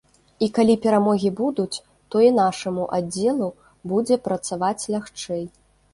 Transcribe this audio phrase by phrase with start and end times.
[0.45, 1.83] І калі перамогі будуць,
[2.15, 3.49] то і нашаму аддзелу
[3.93, 5.43] будзе працаваць лягчэй.